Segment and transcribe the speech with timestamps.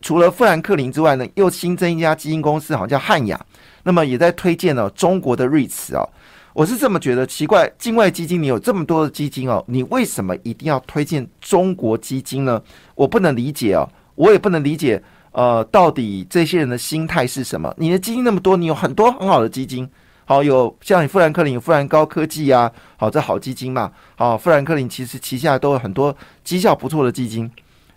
[0.00, 3.38] 除了富兰克林之外呢，又新增一家基金公司，好像叫汉雅，
[3.82, 6.04] 那么也在推荐了中国的瑞慈啊。
[6.52, 12.60] 我是这么觉得，奇怪，境外基金你有这么多的基金哦，你为什么一定要推荐中国基金呢？
[12.96, 15.00] 我不能理解哦，我也不能理解，
[15.30, 17.72] 呃，到底这些人的心态是什么？
[17.78, 19.88] 你的基金那么多，你有很多很好的基金，
[20.24, 27.48] 好有像你富兰克林、富兰高科技啊，好这好基金嘛，好富兰克林其实旗下都有很多绩效不错的基金。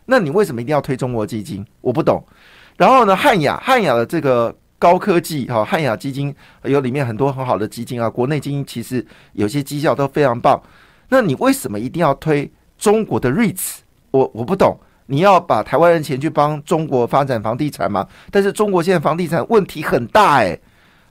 [0.05, 1.65] 那你为什么一定要推中国基金？
[1.81, 2.23] 我不懂。
[2.77, 6.33] 然后呢，汉雅汉雅的这个高科技哈，汉雅基金
[6.63, 10.61] 有里面很多很好的基金啊，国内基金其实有些绩效都非常棒。
[11.09, 13.81] 那你为什么一定要推中国的瑞慈？
[14.11, 14.77] 我我不懂。
[15.05, 18.07] 你要把台湾人钱去帮中国发展房地产吗？
[18.31, 20.59] 但是中国现在房地产问题很大诶。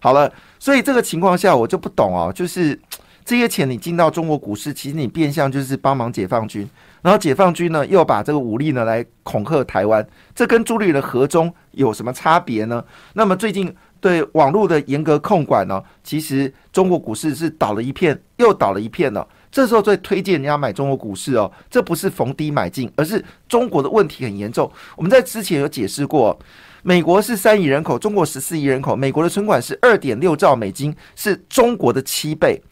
[0.01, 2.79] 好了，所以这个情况下我就不懂哦，就是
[3.25, 6.69] 这些钱你进到中国股市，其实你变相就是帮忙解放军。
[7.03, 12.83] 然后解放军呢，又把这个武力呢来恐吓台湾，这跟朱立伦和中有什么差别呢？
[13.15, 19.27] 那么最近对网络的严格控管呢，其实中国股市是倒了一片又倒了一片了。
[19.51, 24.71] 这时候最推荐人家买中国股市哦，这不是逢低买进，而是中国的问题很严重。
[24.97, 26.39] 我们在之前有解释过，
[26.83, 32.63] 美国是三亿人口，中国十四亿人口，美国的存款是二点六兆美金，是中国的七倍。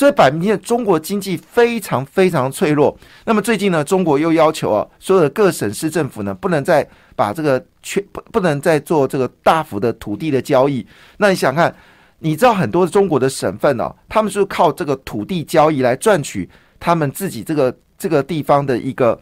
[0.00, 2.98] 所以摆明了中国经济非常非常脆弱。
[3.26, 10.86] 那么最近呢，中国又要求啊，所有的各省市政府呢，不能再把这个缺不不能再做这个大幅的土地的交易。
[11.18, 11.76] 那你想看，
[12.20, 16.48] 你知道很多中国的省份哦，他们是靠这个土地交易来赚取
[16.78, 19.20] 他们自己这个这个地方的一个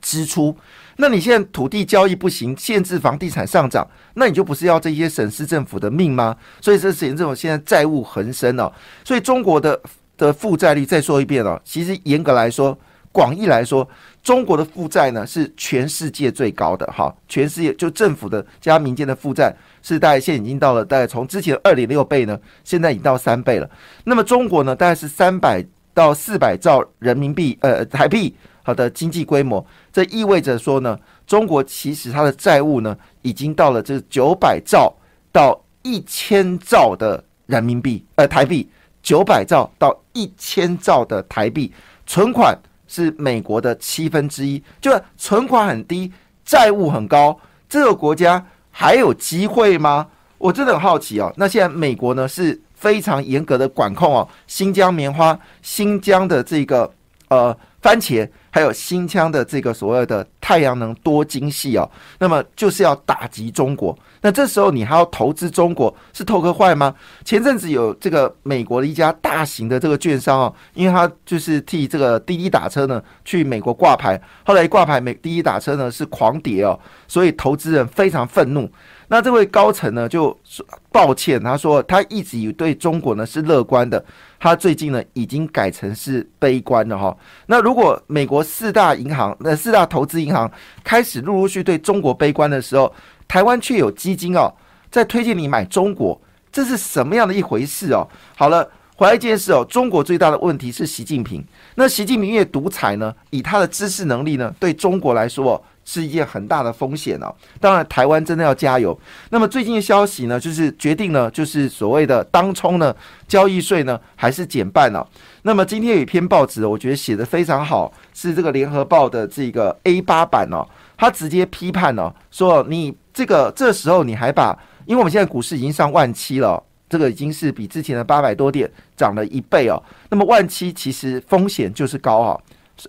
[0.00, 0.56] 支出。
[0.96, 6.36] 那你现在土地交易不行，限制房地产上涨，那你就不是要这些省市政府的命吗？
[6.60, 8.70] 所以这省政府现在债务横生哦。
[9.02, 9.80] 所以中国的
[10.26, 12.76] 的负债率再说一遍哦，其实严格来说，
[13.10, 13.86] 广义来说，
[14.22, 17.14] 中国的负债呢是全世界最高的哈。
[17.28, 23.68] 全世界就政府的加民间的负债是大概现在已经到了大概从之前二点六倍呢，现在已经到三倍了。
[24.04, 28.34] 那么中国呢，大概是三百到四百兆人民币呃台币。
[28.64, 30.96] 好的经济规模，这意味着说呢，
[31.26, 34.94] 中国其实它的债务呢，已经到了这九百兆
[35.32, 38.70] 到一千兆的人民币，呃，台币
[39.02, 41.72] 九百兆到一千兆的台币，
[42.06, 46.12] 存款是美国的七分之一，就是存款很低，
[46.44, 50.06] 债务很高，这个国家还有机会吗？
[50.38, 51.32] 我真的很好奇哦。
[51.36, 56.92] 那现在美国呢是非常严格的管控哦，新疆棉花、新疆的这个
[57.28, 58.26] 呃番茄。
[58.54, 63.98] 还有新疆的这个所谓的太阳能多晶系哦，那么就是要打击中国。
[64.20, 66.94] 那这时候你还要投资中国，是透个坏吗？
[67.24, 76.78] 前阵子有这个美国的一家大型的这个券商哦，因为他就是替这个滴滴打车呢去美国挂牌，后来挂牌美滴滴打车呢是狂跌哦，
[77.08, 78.70] 所以投资人非常愤怒。
[79.08, 84.04] 那这位高层呢就说抱歉，他说他一直以对中国呢是乐观的。
[84.42, 87.16] 他最近呢，已经改成是悲观了哈。
[87.46, 90.50] 那如果美国四大银行、那四大投资银行
[90.82, 92.92] 开始陆陆续对中国悲观的时候，
[93.28, 94.52] 台湾却有基金哦，
[94.90, 96.20] 在推荐你买中国，
[96.50, 98.04] 这是什么样的一回事哦？
[98.36, 101.44] 好了，回来一件事哦，中国最大的问题是习近平。
[101.76, 105.64] 那习近平越独裁呢，以他的知识能力呢，对中国来说。
[105.92, 107.34] 是一件很大的风险哦。
[107.60, 108.98] 当然，台湾真的要加油。
[109.28, 112.94] 那么最近的消息呢，就是决定呢，就是所谓的当冲呢，
[113.28, 115.06] 交易税呢还是减半了。
[115.42, 120.66] 那么今天有一篇报纸，我觉得写的非常好，是这个联合报的这个 A 八版哦，
[120.96, 129.76] 他直接批判哦，说你这个这时候你还把，因为我们现在股市已经上万七了，这个已经是比之前的八百多点涨了一倍哦。
[130.08, 132.40] 那么万七其实风险就是高啊，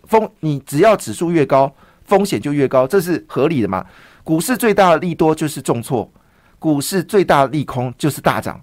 [0.06, 1.70] 风你只要指数越高。
[2.06, 3.86] 风险就越高，这是合理的嘛？
[4.24, 6.10] 股市最大的利多就是重挫，
[6.60, 8.60] 股市最大的利空就是大涨。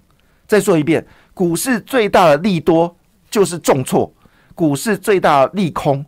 [0.47, 2.95] 再说一遍，股市最大的利多
[3.29, 4.13] 就是重挫，
[4.53, 6.05] 股市最大的利空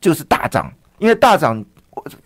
[0.00, 0.70] 就是大涨。
[0.98, 1.64] 因为大涨，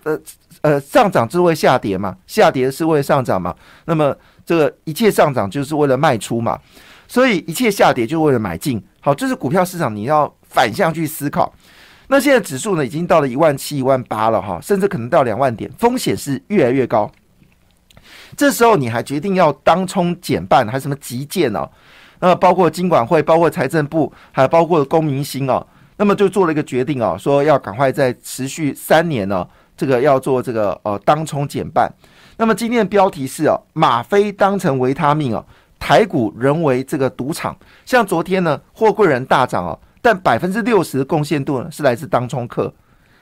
[0.02, 0.20] 呃
[0.62, 3.55] 呃，上涨是为下跌嘛，下跌是为上涨嘛。
[3.85, 6.58] 那么这个一切上涨就是为了卖出嘛，
[7.06, 8.85] 所以一切下跌就为了买进。
[9.00, 11.55] 好，这是股票市场，你要反向去思考。
[12.14, 17.11] 那现在指数呢，已经到了一万七、一万八了哈，甚至可能到两万点，风险是越来越高。
[18.37, 21.69] 这时候你还决定要当冲减半，还什么急建哦？
[22.20, 25.66] 那包括金管会、包括财政部，还包括公明星哦，
[25.96, 29.44] 那么就做了一个决定哦，说要赶快在持续三年呢，
[29.76, 31.93] 这个要做这个呃当冲减半。
[32.37, 35.44] 那么今天的标题是哦，吗啡当成维他命哦，
[35.81, 37.56] 台股人为这个赌场。
[37.84, 42.70] 像昨天呢，货柜人大涨哦，但百分之六十的贡献度呢是来自当冲客。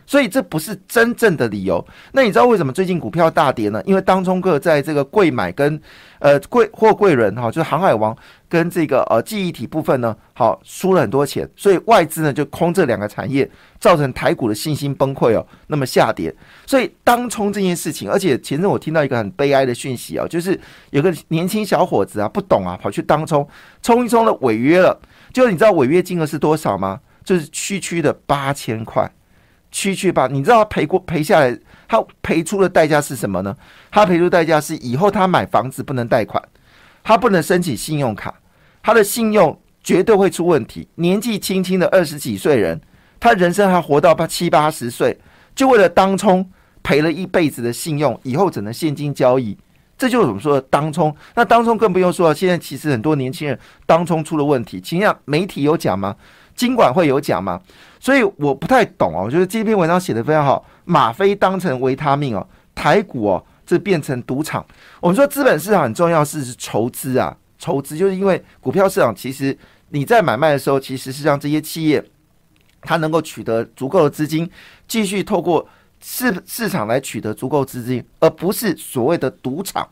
[0.04, 1.82] 所以这不是真正的理由。
[2.10, 3.80] 那你知道为什么最近股票大跌呢？
[3.86, 5.80] 因为当冲客在这个贵买跟
[6.18, 8.14] 呃贵或贵人哈，就是航海王
[8.48, 16.34] 跟这个呃记忆体部分呢，好输了很多钱，所以外资呢就空这两个产业，造成台股的信心崩溃哦，那么下跌。
[16.66, 20.58] 所以当冲这件事情，而且前阵我听到一个很悲哀的讯息啊，就是
[20.90, 23.48] 有个年轻小伙子啊不懂啊，跑去当冲，
[23.80, 25.00] 冲一冲了违约了。
[25.32, 27.00] 就你知道违约金额是多少吗？
[27.24, 29.10] 就是区区的八千块。
[29.70, 31.58] 区区吧，你知道他赔过赔下来，
[31.88, 33.56] 他赔出的代价是什么呢？
[33.90, 36.42] 他赔出代价是以后他买房子不能贷款，
[37.02, 38.34] 他不能申请信用卡，
[38.82, 40.86] 他的信用绝对会出问题。
[40.96, 42.78] 年纪轻轻的二十几岁人，
[43.18, 45.18] 他人生还活到八七八十岁，
[45.54, 46.46] 就为了当冲
[46.82, 49.56] 赔了一辈子的信用，以后只能现金交易。
[50.02, 51.14] 这就是我们说的当冲。
[51.36, 53.56] 那当冲更不用说了，现在其实很多年轻人
[53.86, 56.16] 当冲出了问题，请问媒体有讲吗？
[56.56, 57.60] 金管会有讲吗？
[58.00, 59.22] 所以我不太懂哦。
[59.24, 62.44] 我觉得这篇文章写的非常好，吗啡当成维他命哦，
[62.74, 64.66] 台股哦，这变成赌场。
[65.00, 69.56] 我们说资本市场很重要是筹资啊，筹资就是因为股票市场其实
[69.90, 72.04] 你在买卖的时候，其实是让这些企业
[72.80, 74.50] 它能够取得足够的资金，
[74.88, 75.64] 继续透过
[76.02, 79.88] 市市场来取得足够资金，而不是所谓的赌场。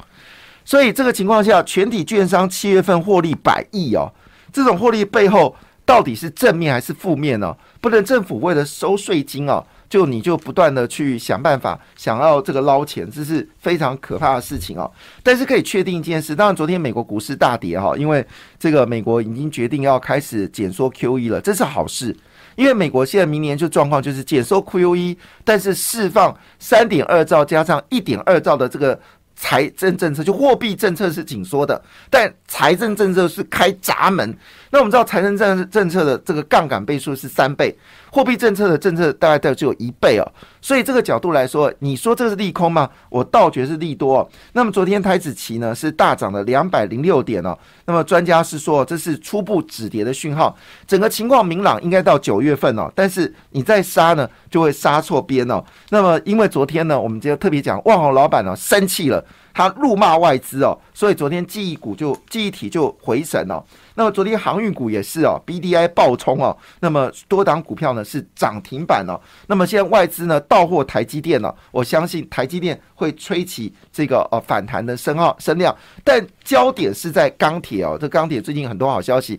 [0.65, 4.13] 所以这个情况下，全体券商七月份获利百亿哦，
[4.53, 5.57] 这种获利背后。
[5.87, 7.57] 到底是正面还是负面呢？
[7.81, 14.89] 不能政府为了收税金哦，就你就不断的去想办法，想要这个捞钱，这是非常可怕的事情哦。
[15.21, 18.25] 但是可以确定一件事，当然昨天美国股市大跌哈，因为
[18.57, 22.17] 这个美国已经决定要开始减缩 QE 了，这是好事。
[22.61, 29.01] 因为美国现在明年就状况就是减收 QE，但是释放三点二兆加上一点二兆的这个。
[29.43, 34.37] 财政政策就货币政策是紧缩的，但财政政策是开闸门。
[34.71, 37.75] 那我们知道财政政政策的这个杠杆倍数是三倍，
[38.13, 40.33] 货币政策的政策大概都只有一倍哦。
[40.63, 42.89] 所以这个角度来说，你说这是利空吗？
[43.09, 44.29] 我倒觉是利多。
[44.53, 47.57] 那么昨天台子期呢是大涨了两百零六点哦。
[47.87, 52.91] 那么专家是说这是初步止跌的讯号，整个情况明朗，应该到九月份哦。
[52.95, 55.65] 但是你再杀呢，就会杀错边哦。
[55.89, 59.25] 那么因为昨天呢，我们就特别讲万豪老板呢生气了。
[59.53, 63.63] 他怒骂外资哦，所以昨天记忆股就记忆体就回神哦。
[63.95, 66.57] 那么昨天航运股也是哦，B D I 爆冲哦。
[66.81, 69.21] 那么多档股票呢是涨停板哦。
[69.47, 77.99] 那么现在外资呢到货台积电了，我相信台积电会吹起这个呃反弹的声号声量，但焦点是在钢铁哦。
[78.01, 79.39] 这钢铁最近很多好消息。